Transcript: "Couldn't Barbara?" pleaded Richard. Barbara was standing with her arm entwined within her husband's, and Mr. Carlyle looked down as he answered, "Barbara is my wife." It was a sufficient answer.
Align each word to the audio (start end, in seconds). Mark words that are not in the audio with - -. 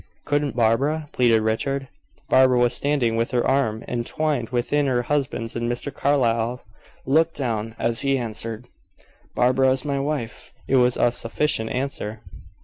"Couldn't 0.25 0.55
Barbara?" 0.55 1.09
pleaded 1.11 1.41
Richard. 1.43 1.87
Barbara 2.27 2.57
was 2.57 2.73
standing 2.73 3.15
with 3.17 3.29
her 3.29 3.45
arm 3.45 3.83
entwined 3.87 4.49
within 4.49 4.87
her 4.87 5.03
husband's, 5.03 5.55
and 5.55 5.71
Mr. 5.71 5.93
Carlyle 5.93 6.65
looked 7.05 7.35
down 7.35 7.75
as 7.77 8.01
he 8.01 8.17
answered, 8.17 8.65
"Barbara 9.35 9.69
is 9.69 9.85
my 9.85 9.99
wife." 9.99 10.51
It 10.67 10.77
was 10.77 10.97
a 10.97 11.11
sufficient 11.11 11.69
answer. 11.69 12.21